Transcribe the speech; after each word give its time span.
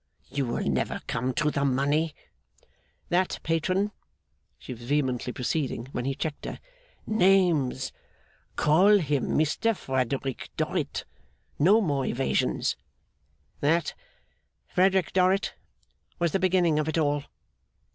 You 0.31 0.47
will 0.47 0.63
never 0.67 0.99
come 1.05 1.31
to 1.35 1.51
the 1.51 1.63
money?' 1.63 2.15
'That 3.09 3.37
patron,' 3.43 3.91
she 4.57 4.73
was 4.73 4.81
vehemently 4.81 5.31
proceeding, 5.31 5.89
when 5.91 6.05
he 6.05 6.15
checked 6.15 6.45
her. 6.45 6.59
'Names! 7.05 7.91
Call 8.55 8.97
him 8.97 9.37
Mr 9.37 9.77
Frederick 9.77 10.49
Dorrit. 10.57 11.05
No 11.59 11.81
more 11.81 12.07
evasions.' 12.07 12.75
'That 13.59 13.93
Frederick 14.67 15.13
Dorrit 15.13 15.53
was 16.17 16.31
the 16.31 16.39
beginning 16.39 16.79
of 16.79 16.89
it 16.89 16.97
all. 16.97 17.25